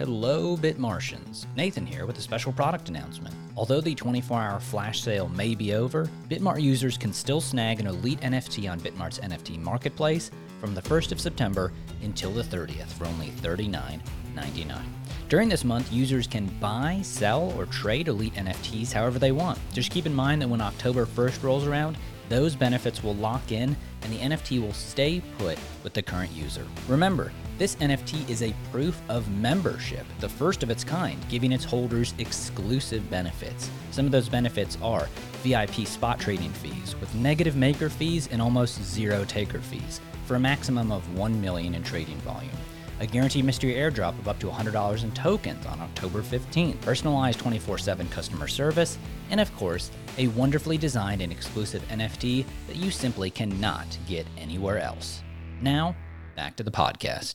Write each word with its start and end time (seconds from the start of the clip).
Hello, 0.00 0.56
Bitmartians. 0.56 1.44
Nathan 1.56 1.84
here 1.84 2.06
with 2.06 2.16
a 2.16 2.22
special 2.22 2.54
product 2.54 2.88
announcement. 2.88 3.34
Although 3.54 3.82
the 3.82 3.94
24 3.94 4.40
hour 4.40 4.58
flash 4.58 5.02
sale 5.02 5.28
may 5.28 5.54
be 5.54 5.74
over, 5.74 6.08
Bitmart 6.30 6.62
users 6.62 6.96
can 6.96 7.12
still 7.12 7.42
snag 7.42 7.80
an 7.80 7.86
elite 7.86 8.18
NFT 8.20 8.70
on 8.70 8.80
Bitmart's 8.80 9.18
NFT 9.18 9.58
marketplace 9.58 10.30
from 10.58 10.74
the 10.74 10.80
1st 10.80 11.12
of 11.12 11.20
September 11.20 11.70
until 12.00 12.30
the 12.30 12.42
30th 12.42 12.86
for 12.86 13.04
only 13.04 13.28
$39.99. 13.42 14.80
During 15.28 15.50
this 15.50 15.64
month, 15.64 15.92
users 15.92 16.26
can 16.26 16.46
buy, 16.60 17.00
sell, 17.02 17.52
or 17.58 17.66
trade 17.66 18.08
elite 18.08 18.32
NFTs 18.36 18.94
however 18.94 19.18
they 19.18 19.32
want. 19.32 19.58
Just 19.74 19.90
keep 19.90 20.06
in 20.06 20.14
mind 20.14 20.40
that 20.40 20.48
when 20.48 20.62
October 20.62 21.04
1st 21.04 21.42
rolls 21.42 21.66
around, 21.66 21.98
those 22.30 22.56
benefits 22.56 23.04
will 23.04 23.16
lock 23.16 23.52
in 23.52 23.76
and 24.00 24.12
the 24.14 24.18
NFT 24.18 24.62
will 24.62 24.72
stay 24.72 25.20
put 25.36 25.58
with 25.84 25.92
the 25.92 26.00
current 26.00 26.32
user. 26.32 26.66
Remember, 26.88 27.32
this 27.60 27.76
NFT 27.76 28.26
is 28.30 28.42
a 28.42 28.54
proof 28.72 29.02
of 29.10 29.30
membership, 29.30 30.06
the 30.18 30.28
first 30.30 30.62
of 30.62 30.70
its 30.70 30.82
kind, 30.82 31.20
giving 31.28 31.52
its 31.52 31.62
holders 31.62 32.14
exclusive 32.16 33.10
benefits. 33.10 33.68
Some 33.90 34.06
of 34.06 34.12
those 34.12 34.30
benefits 34.30 34.78
are 34.80 35.10
VIP 35.42 35.86
spot 35.86 36.18
trading 36.18 36.52
fees 36.52 36.96
with 36.98 37.14
negative 37.14 37.56
maker 37.56 37.90
fees 37.90 38.30
and 38.32 38.40
almost 38.40 38.82
zero 38.82 39.26
taker 39.26 39.60
fees 39.60 40.00
for 40.24 40.36
a 40.36 40.40
maximum 40.40 40.90
of 40.90 41.18
1 41.18 41.38
million 41.38 41.74
in 41.74 41.82
trading 41.82 42.16
volume 42.20 42.48
a 43.00 43.06
guaranteed 43.06 43.44
mystery 43.46 43.74
airdrop 43.74 44.18
of 44.18 44.28
up 44.28 44.38
to 44.38 44.46
$100 44.46 45.04
in 45.04 45.10
tokens 45.12 45.64
on 45.64 45.80
October 45.80 46.20
15th, 46.20 46.78
personalized 46.82 47.38
24 47.38 47.78
7 47.78 48.06
customer 48.08 48.46
service, 48.46 48.98
and 49.30 49.40
of 49.40 49.54
course, 49.56 49.90
a 50.18 50.28
wonderfully 50.28 50.76
designed 50.76 51.22
and 51.22 51.32
exclusive 51.32 51.82
NFT 51.88 52.44
that 52.66 52.76
you 52.76 52.90
simply 52.90 53.30
cannot 53.30 53.86
get 54.06 54.26
anywhere 54.36 54.78
else. 54.78 55.22
Now, 55.62 55.96
back 56.36 56.56
to 56.56 56.62
the 56.62 56.70
podcast. 56.70 57.34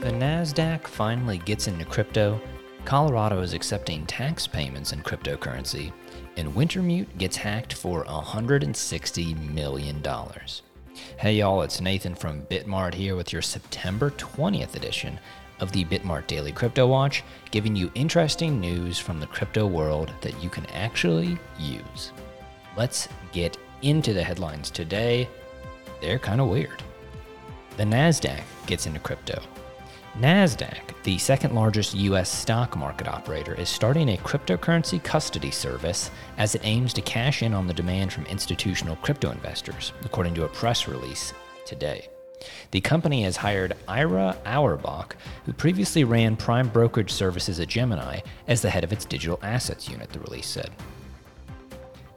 The 0.00 0.10
NASDAQ 0.10 0.86
finally 0.86 1.38
gets 1.38 1.66
into 1.66 1.84
crypto, 1.84 2.40
Colorado 2.84 3.40
is 3.40 3.54
accepting 3.54 4.04
tax 4.04 4.46
payments 4.46 4.92
in 4.92 5.00
cryptocurrency, 5.00 5.90
and 6.36 6.54
Wintermute 6.54 7.06
gets 7.16 7.34
hacked 7.34 7.72
for 7.72 8.04
$160 8.04 9.54
million. 9.54 10.02
Hey 11.16 11.36
y'all, 11.36 11.62
it's 11.62 11.80
Nathan 11.80 12.14
from 12.14 12.42
Bitmart 12.42 12.92
here 12.92 13.16
with 13.16 13.32
your 13.32 13.40
September 13.40 14.10
20th 14.10 14.76
edition 14.76 15.18
of 15.60 15.72
the 15.72 15.86
Bitmart 15.86 16.26
Daily 16.26 16.52
Crypto 16.52 16.86
Watch, 16.86 17.24
giving 17.50 17.74
you 17.74 17.90
interesting 17.94 18.60
news 18.60 18.98
from 18.98 19.18
the 19.18 19.26
crypto 19.26 19.66
world 19.66 20.12
that 20.20 20.42
you 20.42 20.50
can 20.50 20.66
actually 20.66 21.38
use. 21.58 22.12
Let's 22.76 23.08
get 23.32 23.56
into 23.80 24.12
the 24.12 24.22
headlines 24.22 24.70
today. 24.70 25.26
They're 26.02 26.18
kind 26.18 26.42
of 26.42 26.48
weird. 26.48 26.82
The 27.76 27.82
NASDAQ 27.82 28.40
gets 28.66 28.86
into 28.86 29.00
crypto. 29.00 29.42
NASDAQ, 30.20 31.02
the 31.02 31.18
second 31.18 31.56
largest 31.56 31.92
U.S. 31.94 32.30
stock 32.30 32.76
market 32.76 33.08
operator, 33.08 33.52
is 33.54 33.68
starting 33.68 34.10
a 34.10 34.16
cryptocurrency 34.18 35.02
custody 35.02 35.50
service 35.50 36.12
as 36.38 36.54
it 36.54 36.60
aims 36.62 36.92
to 36.92 37.02
cash 37.02 37.42
in 37.42 37.52
on 37.52 37.66
the 37.66 37.74
demand 37.74 38.12
from 38.12 38.26
institutional 38.26 38.94
crypto 38.96 39.32
investors, 39.32 39.92
according 40.04 40.34
to 40.34 40.44
a 40.44 40.48
press 40.48 40.86
release 40.86 41.34
today. 41.66 42.08
The 42.70 42.80
company 42.80 43.24
has 43.24 43.38
hired 43.38 43.74
Ira 43.88 44.36
Auerbach, 44.46 45.16
who 45.44 45.52
previously 45.52 46.04
ran 46.04 46.36
prime 46.36 46.68
brokerage 46.68 47.12
services 47.12 47.58
at 47.58 47.66
Gemini, 47.66 48.20
as 48.46 48.62
the 48.62 48.70
head 48.70 48.84
of 48.84 48.92
its 48.92 49.04
digital 49.04 49.40
assets 49.42 49.88
unit, 49.88 50.10
the 50.10 50.20
release 50.20 50.46
said. 50.46 50.70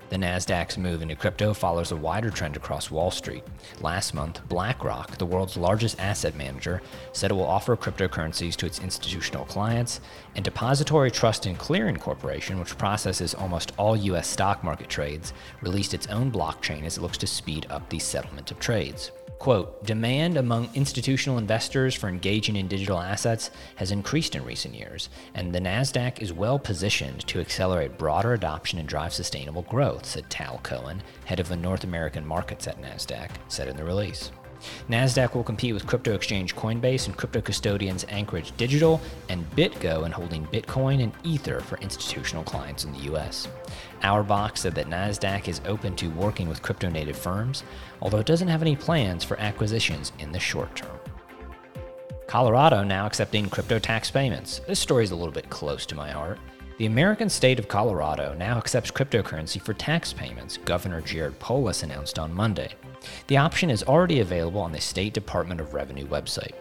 The 0.10 0.16
Nasdaq's 0.16 0.78
move 0.78 1.02
into 1.02 1.18
crypto 1.18 1.54
follows 1.54 1.92
a 1.92 1.96
wider 1.98 2.30
trend 2.30 2.56
across 2.56 2.90
Wall 2.90 3.12
Street. 3.12 3.44
Last 3.82 4.14
month, 4.14 4.40
BlackRock, 4.48 5.18
the 5.18 5.26
world's 5.26 5.58
largest 5.58 6.00
asset 6.00 6.34
manager, 6.34 6.82
said 7.12 7.30
it 7.30 7.34
will 7.34 7.44
offer 7.46 7.76
cryptocurrencies 7.76 8.56
to 8.56 8.66
its 8.66 8.80
institutional 8.80 9.44
clients, 9.44 10.00
and 10.36 10.46
Depository 10.46 11.12
Trust 11.12 11.46
and 11.46 11.58
Clearing 11.58 11.98
Corporation, 11.98 12.58
which 12.58 12.78
processes 12.78 13.34
almost 13.34 13.74
all 13.78 13.98
US 13.98 14.30
stock 14.30 14.64
market 14.64 14.88
trades, 14.88 15.34
released 15.62 15.94
its 15.94 16.08
own 16.08 16.32
blockchain 16.32 16.84
as 16.84 16.98
it 16.98 17.02
looks 17.02 17.18
to 17.18 17.28
speed 17.28 17.68
up 17.70 17.90
the 17.90 18.00
settlement 18.00 18.50
of 18.50 18.60
trades. 18.60 19.12
Quote, 19.40 19.84
demand 19.86 20.36
among 20.36 20.70
institutional 20.74 21.38
investors 21.38 21.94
for 21.94 22.10
engaging 22.10 22.56
in 22.56 22.68
digital 22.68 23.00
assets 23.00 23.52
has 23.76 23.92
increased 23.92 24.36
in 24.36 24.44
recent 24.44 24.74
years, 24.74 25.10
and 25.36 25.54
the 25.54 25.60
NASDAQ 25.60 26.22
is 26.22 26.34
well 26.34 26.58
positioned 26.58 27.26
to 27.28 27.40
accelerate 27.40 27.98
broader 27.98 28.34
adoption 28.34 28.80
and 28.80 28.90
drive 28.90 29.14
sustainable 29.14 29.62
growth, 29.64 30.06
said 30.06 30.30
Tal 30.30 30.60
Cohen, 30.64 31.04
head 31.26 31.40
of 31.40 31.50
the 31.50 31.56
North 31.56 31.84
American 31.84 32.26
markets 32.26 32.68
at 32.68 32.82
NASDAQ, 32.82 33.30
said 33.48 33.68
in 33.68 33.78
the 33.78 33.84
release. 33.84 34.32
NASDAQ 34.90 35.36
will 35.36 35.44
compete 35.44 35.74
with 35.74 35.88
crypto 35.88 36.14
exchange 36.14 36.56
Coinbase 36.56 37.08
and 37.08 37.16
crypto 37.16 37.42
custodians 37.42 38.06
Anchorage 38.10 38.56
Digital 38.58 39.02
and 39.30 39.50
BitGo 39.56 40.06
in 40.06 40.12
holding 40.12 40.46
Bitcoin 40.48 41.04
and 41.04 41.14
Ether 41.24 41.60
for 41.60 41.78
institutional 41.80 42.44
clients 42.44 42.84
in 42.84 42.94
the 42.94 43.14
US. 43.14 43.48
Auerbach 44.04 44.58
said 44.58 44.76
that 44.76 44.90
NASDAQ 44.90 45.48
is 45.48 45.62
open 45.66 45.96
to 45.96 46.10
working 46.12 46.48
with 46.48 46.62
crypto 46.62 46.90
native 46.90 47.18
firms, 47.18 47.64
although 48.02 48.20
it 48.20 48.26
doesn't 48.26 48.48
have 48.48 48.62
any 48.62 48.76
plans 48.76 49.24
for 49.24 49.40
acquisitions 49.40 50.12
in 50.20 50.32
the 50.32 50.40
short 50.40 50.76
term. 50.76 50.98
Colorado 52.28 52.84
now 52.84 53.06
accepting 53.06 53.50
crypto 53.50 53.80
tax 53.80 54.12
payments. 54.12 54.60
This 54.68 54.80
story 54.80 55.06
is 55.06 55.12
a 55.12 55.16
little 55.16 55.34
bit 55.34 55.50
close 55.50 55.86
to 55.86 55.96
my 55.96 56.12
heart. 56.12 56.40
The 56.78 56.86
American 56.86 57.30
state 57.30 57.58
of 57.58 57.68
Colorado 57.68 58.36
now 58.38 58.58
accepts 58.58 58.92
cryptocurrency 58.92 59.60
for 59.60 59.74
tax 59.74 60.14
payments, 60.14 60.58
Governor 60.58 61.02
Jared 61.02 61.40
Polis 61.40 61.82
announced 61.82 62.20
on 62.20 62.34
Monday. 62.34 62.76
The 63.28 63.38
option 63.38 63.70
is 63.70 63.84
already 63.84 64.20
available 64.20 64.62
on 64.62 64.72
the 64.72 64.82
State 64.82 65.14
Department 65.14 65.62
of 65.62 65.74
Revenue 65.74 66.08
website. 66.08 66.54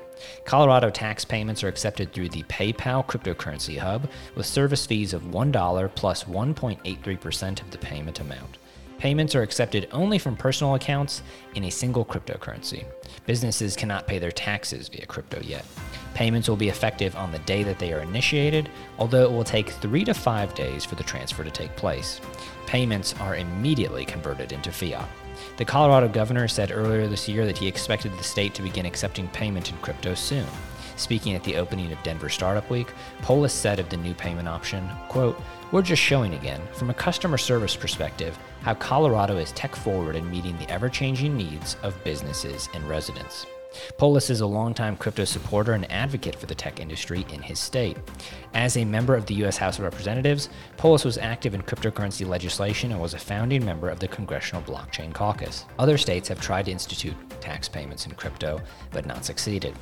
Colorado 0.44 0.90
tax 0.90 1.24
payments 1.24 1.62
are 1.62 1.68
accepted 1.68 2.12
through 2.12 2.30
the 2.30 2.42
PayPal 2.44 3.06
cryptocurrency 3.06 3.78
hub 3.78 4.08
with 4.34 4.46
service 4.46 4.86
fees 4.86 5.12
of 5.12 5.22
$1 5.22 5.94
plus 5.94 6.24
1.83% 6.24 7.60
of 7.60 7.70
the 7.70 7.78
payment 7.78 8.20
amount. 8.20 8.58
Payments 8.98 9.34
are 9.34 9.42
accepted 9.42 9.88
only 9.92 10.18
from 10.18 10.36
personal 10.36 10.74
accounts 10.74 11.22
in 11.54 11.64
a 11.64 11.70
single 11.70 12.04
cryptocurrency. 12.04 12.86
Businesses 13.26 13.76
cannot 13.76 14.06
pay 14.06 14.18
their 14.18 14.32
taxes 14.32 14.88
via 14.88 15.04
crypto 15.04 15.38
yet. 15.42 15.66
Payments 16.14 16.48
will 16.48 16.56
be 16.56 16.70
effective 16.70 17.14
on 17.14 17.30
the 17.30 17.38
day 17.40 17.62
that 17.62 17.78
they 17.78 17.92
are 17.92 18.00
initiated, 18.00 18.70
although 18.98 19.24
it 19.24 19.30
will 19.30 19.44
take 19.44 19.68
three 19.68 20.02
to 20.04 20.14
five 20.14 20.54
days 20.54 20.82
for 20.82 20.94
the 20.94 21.04
transfer 21.04 21.44
to 21.44 21.50
take 21.50 21.76
place. 21.76 22.22
Payments 22.66 23.14
are 23.20 23.36
immediately 23.36 24.06
converted 24.06 24.52
into 24.52 24.72
fiat. 24.72 25.08
The 25.56 25.64
Colorado 25.64 26.08
governor 26.08 26.48
said 26.48 26.70
earlier 26.72 27.06
this 27.06 27.28
year 27.28 27.46
that 27.46 27.58
he 27.58 27.68
expected 27.68 28.16
the 28.16 28.24
state 28.24 28.54
to 28.54 28.62
begin 28.62 28.86
accepting 28.86 29.28
payment 29.28 29.70
in 29.70 29.78
crypto 29.78 30.14
soon. 30.14 30.46
Speaking 30.96 31.34
at 31.34 31.44
the 31.44 31.56
opening 31.56 31.92
of 31.92 32.02
Denver 32.02 32.28
Startup 32.28 32.68
Week, 32.70 32.88
Polis 33.20 33.52
said 33.52 33.78
of 33.78 33.88
the 33.90 33.98
new 33.98 34.14
payment 34.14 34.48
option, 34.48 34.88
quote, 35.08 35.38
We're 35.70 35.82
just 35.82 36.02
showing 36.02 36.34
again, 36.34 36.62
from 36.72 36.90
a 36.90 36.94
customer 36.94 37.36
service 37.36 37.76
perspective, 37.76 38.38
how 38.62 38.74
Colorado 38.74 39.36
is 39.36 39.52
tech 39.52 39.76
forward 39.76 40.16
in 40.16 40.30
meeting 40.30 40.56
the 40.58 40.70
ever 40.70 40.88
changing 40.88 41.36
needs 41.36 41.76
of 41.82 42.02
businesses 42.02 42.68
and 42.74 42.88
residents. 42.88 43.46
Polis 43.98 44.30
is 44.30 44.40
a 44.40 44.46
longtime 44.46 44.96
crypto 44.96 45.24
supporter 45.24 45.72
and 45.72 45.90
advocate 45.90 46.36
for 46.36 46.46
the 46.46 46.54
tech 46.54 46.80
industry 46.80 47.26
in 47.32 47.42
his 47.42 47.58
state. 47.58 47.96
As 48.54 48.76
a 48.76 48.84
member 48.84 49.14
of 49.14 49.26
the 49.26 49.34
U.S. 49.34 49.56
House 49.56 49.78
of 49.78 49.84
Representatives, 49.84 50.48
Polis 50.76 51.04
was 51.04 51.18
active 51.18 51.54
in 51.54 51.62
cryptocurrency 51.62 52.26
legislation 52.26 52.92
and 52.92 53.00
was 53.00 53.14
a 53.14 53.18
founding 53.18 53.64
member 53.64 53.88
of 53.88 53.98
the 53.98 54.08
Congressional 54.08 54.62
Blockchain 54.62 55.12
Caucus. 55.12 55.64
Other 55.78 55.98
states 55.98 56.28
have 56.28 56.40
tried 56.40 56.66
to 56.66 56.70
institute 56.70 57.14
tax 57.40 57.68
payments 57.68 58.06
in 58.06 58.12
crypto, 58.12 58.60
but 58.90 59.06
not 59.06 59.24
succeeded. 59.24 59.74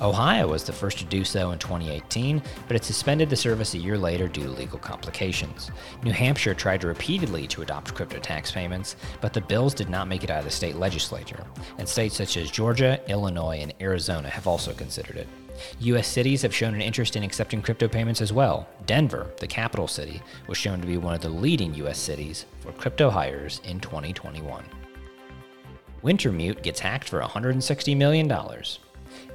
Ohio 0.00 0.48
was 0.48 0.64
the 0.64 0.72
first 0.72 0.98
to 0.98 1.04
do 1.04 1.24
so 1.24 1.50
in 1.50 1.58
2018, 1.58 2.42
but 2.66 2.76
it 2.76 2.84
suspended 2.84 3.28
the 3.28 3.36
service 3.36 3.74
a 3.74 3.78
year 3.78 3.98
later 3.98 4.28
due 4.28 4.44
to 4.44 4.50
legal 4.50 4.78
complications. 4.78 5.70
New 6.02 6.12
Hampshire 6.12 6.54
tried 6.54 6.84
repeatedly 6.84 7.46
to 7.48 7.62
adopt 7.62 7.94
crypto 7.94 8.18
tax 8.18 8.52
payments, 8.52 8.96
but 9.20 9.32
the 9.32 9.40
bills 9.40 9.74
did 9.74 9.88
not 9.88 10.08
make 10.08 10.22
it 10.22 10.30
out 10.30 10.38
of 10.38 10.44
the 10.44 10.50
state 10.50 10.76
legislature, 10.76 11.44
and 11.78 11.88
states 11.88 12.16
such 12.16 12.36
as 12.36 12.50
Georgia, 12.50 13.00
Illinois, 13.08 13.27
and 13.36 13.74
Arizona 13.80 14.28
have 14.28 14.46
also 14.46 14.72
considered 14.72 15.16
it. 15.16 15.28
U.S. 15.80 16.06
cities 16.06 16.42
have 16.42 16.54
shown 16.54 16.74
an 16.74 16.80
interest 16.80 17.16
in 17.16 17.22
accepting 17.22 17.62
crypto 17.62 17.88
payments 17.88 18.20
as 18.20 18.32
well. 18.32 18.68
Denver, 18.86 19.32
the 19.38 19.46
capital 19.46 19.88
city, 19.88 20.22
was 20.46 20.56
shown 20.56 20.80
to 20.80 20.86
be 20.86 20.96
one 20.96 21.14
of 21.14 21.20
the 21.20 21.28
leading 21.28 21.74
U.S. 21.74 21.98
cities 21.98 22.46
for 22.60 22.72
crypto 22.72 23.10
hires 23.10 23.60
in 23.64 23.80
2021. 23.80 24.64
Wintermute 26.02 26.62
gets 26.62 26.80
hacked 26.80 27.08
for 27.08 27.20
$160 27.20 27.96
million. 27.96 28.28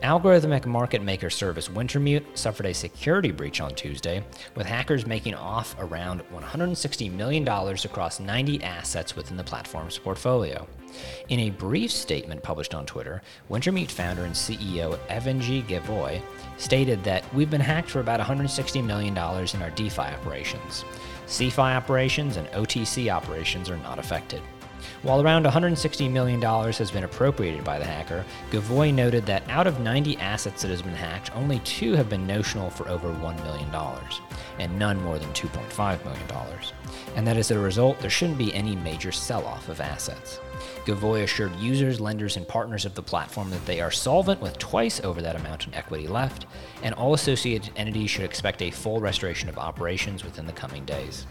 Algorithmic 0.03 0.65
market 0.65 1.01
maker 1.01 1.29
service 1.29 1.69
Wintermute 1.69 2.37
suffered 2.37 2.65
a 2.65 2.73
security 2.73 3.31
breach 3.31 3.61
on 3.61 3.73
Tuesday, 3.73 4.21
with 4.53 4.67
hackers 4.67 5.07
making 5.07 5.33
off 5.33 5.77
around 5.79 6.21
$160 6.33 7.09
million 7.13 7.47
across 7.47 8.19
90 8.19 8.61
assets 8.65 9.15
within 9.15 9.37
the 9.37 9.43
platform's 9.45 9.97
portfolio. 9.97 10.67
In 11.29 11.39
a 11.39 11.51
brief 11.51 11.89
statement 11.89 12.43
published 12.43 12.75
on 12.75 12.85
Twitter, 12.85 13.21
Wintermute 13.49 13.89
founder 13.89 14.25
and 14.25 14.35
CEO 14.35 14.99
Evgeny 15.07 15.65
Gaevoy 15.65 16.21
stated 16.57 17.01
that 17.05 17.23
we've 17.33 17.49
been 17.49 17.61
hacked 17.61 17.89
for 17.89 18.01
about 18.01 18.19
$160 18.19 18.83
million 18.83 19.13
in 19.13 19.61
our 19.61 19.69
DeFi 19.69 20.01
operations. 20.01 20.83
CeFi 21.27 21.77
operations 21.77 22.35
and 22.35 22.49
OTC 22.49 23.09
operations 23.09 23.69
are 23.69 23.77
not 23.77 23.99
affected. 23.99 24.41
While 25.01 25.21
around 25.21 25.45
$160 25.45 26.11
million 26.11 26.41
has 26.41 26.91
been 26.91 27.03
appropriated 27.03 27.63
by 27.63 27.79
the 27.79 27.85
hacker, 27.85 28.25
Gaevoy 28.51 28.93
noted 28.93 29.25
that 29.25 29.43
out 29.49 29.67
of 29.67 29.79
90 29.79 30.17
assets 30.17 30.61
that 30.61 30.69
has 30.69 30.81
been 30.81 30.93
hacked, 30.93 31.35
only 31.35 31.59
two 31.59 31.93
have 31.93 32.09
been 32.09 32.25
notional 32.25 32.69
for 32.69 32.87
over 32.87 33.09
$1 33.09 33.43
million, 33.43 33.69
and 34.59 34.79
none 34.79 35.01
more 35.01 35.19
than 35.19 35.29
$2.5 35.33 36.05
million. 36.05 36.27
And 37.15 37.27
that 37.27 37.37
as 37.37 37.51
a 37.51 37.59
result, 37.59 37.99
there 37.99 38.09
shouldn't 38.09 38.37
be 38.37 38.53
any 38.53 38.75
major 38.75 39.11
sell 39.11 39.45
off 39.45 39.69
of 39.69 39.81
assets. 39.81 40.39
Gaevoy 40.85 41.23
assured 41.23 41.55
users, 41.57 42.01
lenders, 42.01 42.37
and 42.37 42.47
partners 42.47 42.85
of 42.85 42.95
the 42.95 43.03
platform 43.03 43.49
that 43.51 43.65
they 43.65 43.81
are 43.81 43.91
solvent 43.91 44.41
with 44.41 44.57
twice 44.57 44.99
over 45.01 45.21
that 45.21 45.35
amount 45.35 45.67
in 45.67 45.73
equity 45.73 46.07
left, 46.07 46.45
and 46.81 46.93
all 46.95 47.13
associated 47.13 47.71
entities 47.75 48.09
should 48.09 48.25
expect 48.25 48.61
a 48.61 48.71
full 48.71 48.99
restoration 48.99 49.49
of 49.49 49.57
operations 49.57 50.23
within 50.23 50.45
the 50.45 50.53
coming 50.53 50.85
days. 50.85 51.25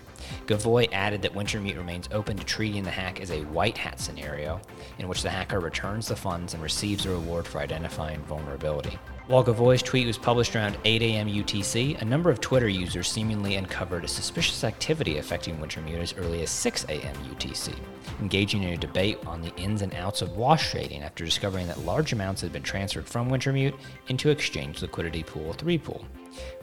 Gaevoy 0.47 0.89
added 0.93 1.23
that 1.23 1.35
Wintermute 1.35 1.77
remains 1.77 2.09
open 2.13 2.37
to 2.37 2.45
treating 2.45 2.83
the 2.83 2.91
hack 2.91 3.21
as 3.21 3.31
a 3.31 3.43
white 3.45 3.79
hat 3.79 4.01
scenario, 4.01 4.61
in 4.99 5.09
which 5.09 5.23
the 5.23 5.31
hacker 5.31 5.61
returns 5.61 6.09
the 6.09 6.17
funds 6.17 6.55
and 6.55 6.63
receives 6.63 7.07
a 7.07 7.11
reward 7.11 7.47
for 7.47 7.59
identifying 7.59 8.21
vulnerability. 8.23 8.99
While 9.29 9.45
Gaevoy's 9.45 9.83
tweet 9.83 10.09
was 10.09 10.19
published 10.19 10.57
around 10.57 10.77
8 10.85 11.01
a.m. 11.01 11.29
UTC, 11.29 12.03
a 12.03 12.05
number 12.05 12.29
of 12.29 12.41
Twitter 12.41 12.69
users 12.69 13.09
seemingly 13.09 13.55
uncovered 13.55 14.05
a 14.05 14.09
suspicious 14.09 14.65
activity 14.65 15.19
affecting 15.19 15.59
Wintermute 15.59 16.01
as 16.01 16.15
early 16.19 16.43
as 16.43 16.51
6 16.51 16.85
a.m. 16.89 17.15
UTC, 17.31 17.73
engaging 18.21 18.65
in 18.65 18.71
a 18.71 18.77
debate 18.77 19.25
on 19.25 19.41
the 19.41 19.55
ins 19.55 19.83
and 19.83 19.95
outs 19.95 20.23
of 20.23 20.37
wash 20.37 20.73
trading 20.73 21.05
after 21.05 21.25
discovering 21.25 21.69
that 21.69 21.85
large 21.85 22.13
amounts 22.13 22.41
had 22.41 22.53
been 22.53 22.65
transferred 22.65 23.07
from 23.07 23.31
Wintermute 23.31 23.79
into 24.09 24.29
Exchange 24.29 24.83
Liquidity 24.83 25.23
Pool 25.23 25.53
3 25.53 25.79
pool. 25.79 26.05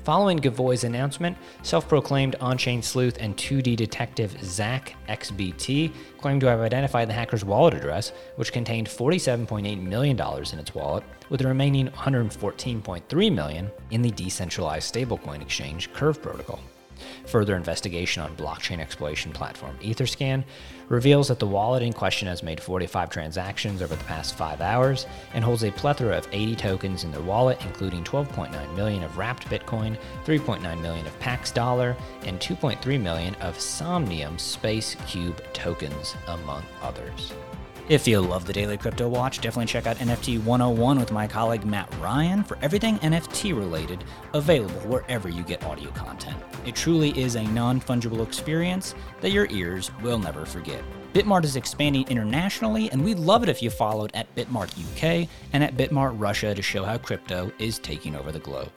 Following 0.03 0.39
Gaevoy's 0.39 0.83
announcement, 0.83 1.37
self 1.61 1.87
proclaimed 1.87 2.35
on 2.41 2.57
chain 2.57 2.81
sleuth 2.81 3.17
and 3.19 3.37
2D 3.37 3.75
detective 3.75 4.35
Zach 4.43 4.95
XBT 5.07 5.93
claimed 6.17 6.41
to 6.41 6.47
have 6.47 6.59
identified 6.59 7.07
the 7.07 7.13
hacker's 7.13 7.45
wallet 7.45 7.73
address, 7.73 8.11
which 8.35 8.51
contained 8.51 8.87
$47.8 8.87 9.81
million 9.81 10.19
in 10.19 10.59
its 10.59 10.73
wallet, 10.73 11.03
with 11.29 11.41
the 11.41 11.47
remaining 11.47 11.87
$114.3 12.57 13.33
million 13.33 13.71
in 13.91 14.01
the 14.01 14.11
decentralized 14.11 14.93
stablecoin 14.93 15.41
exchange 15.41 15.91
Curve 15.93 16.21
Protocol. 16.21 16.59
Further 17.27 17.55
investigation 17.55 18.23
on 18.23 18.35
blockchain 18.35 18.79
exploration 18.79 19.31
platform 19.31 19.77
Etherscan 19.81 20.43
reveals 20.89 21.27
that 21.27 21.39
the 21.39 21.47
wallet 21.47 21.83
in 21.83 21.93
question 21.93 22.27
has 22.27 22.43
made 22.43 22.59
45 22.59 23.09
transactions 23.09 23.81
over 23.81 23.95
the 23.95 24.03
past 24.05 24.35
five 24.35 24.61
hours 24.61 25.05
and 25.33 25.43
holds 25.43 25.63
a 25.63 25.71
plethora 25.71 26.17
of 26.17 26.27
80 26.31 26.55
tokens 26.55 27.03
in 27.03 27.11
their 27.11 27.21
wallet, 27.21 27.63
including 27.65 28.03
12.9 28.03 28.75
million 28.75 29.03
of 29.03 29.17
wrapped 29.17 29.45
Bitcoin, 29.45 29.97
3.9 30.25 30.81
million 30.81 31.05
of 31.05 31.19
Pax 31.19 31.51
Dollar, 31.51 31.95
and 32.25 32.39
2.3 32.39 32.99
million 32.99 33.35
of 33.35 33.59
Somnium 33.59 34.37
Space 34.37 34.95
Cube 35.07 35.41
tokens, 35.53 36.15
among 36.27 36.63
others. 36.81 37.33
If 37.89 38.07
you 38.07 38.21
love 38.21 38.45
the 38.45 38.53
Daily 38.53 38.77
Crypto 38.77 39.07
Watch, 39.09 39.41
definitely 39.41 39.65
check 39.65 39.87
out 39.87 39.97
NFT 39.97 40.43
101 40.43 40.99
with 40.99 41.11
my 41.11 41.25
colleague 41.25 41.65
Matt 41.65 41.91
Ryan 41.99 42.43
for 42.43 42.55
everything 42.61 42.99
NFT 42.99 43.57
related, 43.57 44.03
available 44.35 44.79
wherever 44.81 45.27
you 45.27 45.41
get 45.41 45.63
audio 45.63 45.89
content. 45.89 46.37
It 46.67 46.75
truly 46.75 47.19
is 47.19 47.33
a 47.33 47.41
non 47.41 47.81
fungible 47.81 48.21
experience 48.21 48.93
that 49.21 49.31
your 49.31 49.47
ears 49.49 49.89
will 50.03 50.19
never 50.19 50.45
forget. 50.45 50.83
Bitmart 51.13 51.43
is 51.43 51.55
expanding 51.55 52.07
internationally, 52.09 52.91
and 52.91 53.03
we'd 53.03 53.17
love 53.17 53.41
it 53.41 53.49
if 53.49 53.59
you 53.59 53.71
followed 53.71 54.11
at 54.13 54.35
Bitmart 54.35 54.69
UK 54.77 55.27
and 55.53 55.63
at 55.63 55.75
Bitmart 55.75 56.13
Russia 56.15 56.53
to 56.53 56.61
show 56.61 56.83
how 56.83 56.99
crypto 56.99 57.51
is 57.57 57.79
taking 57.79 58.15
over 58.15 58.31
the 58.31 58.37
globe. 58.37 58.71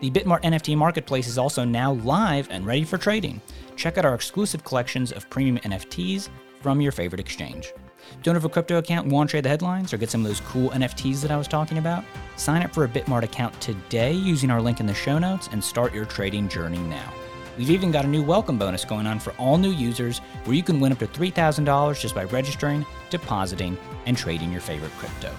The 0.00 0.10
Bitmart 0.10 0.42
NFT 0.42 0.76
marketplace 0.76 1.28
is 1.28 1.38
also 1.38 1.64
now 1.64 1.92
live 1.92 2.48
and 2.50 2.66
ready 2.66 2.82
for 2.82 2.98
trading. 2.98 3.40
Check 3.76 3.98
out 3.98 4.04
our 4.04 4.16
exclusive 4.16 4.64
collections 4.64 5.12
of 5.12 5.30
premium 5.30 5.58
NFTs 5.58 6.28
from 6.60 6.80
your 6.80 6.90
favorite 6.90 7.20
exchange. 7.20 7.72
Don't 8.22 8.34
have 8.34 8.44
a 8.44 8.48
crypto 8.48 8.78
account 8.78 9.06
want 9.06 9.28
to 9.28 9.32
trade 9.32 9.44
the 9.44 9.48
headlines 9.48 9.92
or 9.92 9.98
get 9.98 10.10
some 10.10 10.22
of 10.22 10.28
those 10.28 10.40
cool 10.40 10.70
NFTs 10.70 11.20
that 11.22 11.30
I 11.30 11.36
was 11.36 11.48
talking 11.48 11.78
about? 11.78 12.04
Sign 12.36 12.62
up 12.62 12.72
for 12.72 12.84
a 12.84 12.88
Bitmart 12.88 13.22
account 13.22 13.58
today 13.60 14.12
using 14.12 14.50
our 14.50 14.60
link 14.60 14.80
in 14.80 14.86
the 14.86 14.94
show 14.94 15.18
notes 15.18 15.48
and 15.52 15.62
start 15.62 15.94
your 15.94 16.04
trading 16.04 16.48
journey 16.48 16.78
now. 16.78 17.12
We've 17.56 17.70
even 17.70 17.90
got 17.90 18.04
a 18.04 18.08
new 18.08 18.22
welcome 18.22 18.58
bonus 18.58 18.84
going 18.84 19.06
on 19.06 19.18
for 19.18 19.32
all 19.32 19.58
new 19.58 19.72
users 19.72 20.18
where 20.44 20.54
you 20.54 20.62
can 20.62 20.78
win 20.78 20.92
up 20.92 20.98
to 21.00 21.06
$3,000 21.06 22.00
just 22.00 22.14
by 22.14 22.24
registering, 22.24 22.86
depositing, 23.10 23.76
and 24.06 24.16
trading 24.16 24.52
your 24.52 24.60
favorite 24.60 24.92
crypto. 24.92 25.32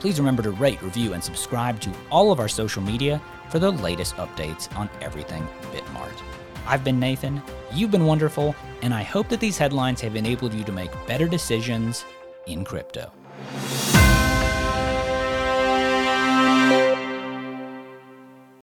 Please 0.00 0.18
remember 0.18 0.42
to 0.42 0.50
rate, 0.52 0.80
review, 0.80 1.12
and 1.12 1.22
subscribe 1.22 1.80
to 1.80 1.92
all 2.10 2.32
of 2.32 2.40
our 2.40 2.48
social 2.48 2.82
media 2.82 3.20
for 3.50 3.58
the 3.58 3.70
latest 3.70 4.16
updates 4.16 4.74
on 4.76 4.88
everything 5.00 5.46
Bitmart. 5.72 6.18
I've 6.68 6.84
been 6.84 7.00
Nathan, 7.00 7.42
you've 7.72 7.90
been 7.90 8.04
wonderful, 8.04 8.54
and 8.82 8.92
I 8.92 9.02
hope 9.02 9.30
that 9.30 9.40
these 9.40 9.56
headlines 9.56 10.02
have 10.02 10.16
enabled 10.16 10.52
you 10.52 10.64
to 10.64 10.72
make 10.72 10.90
better 11.06 11.26
decisions 11.26 12.04
in 12.46 12.62
crypto. 12.62 13.10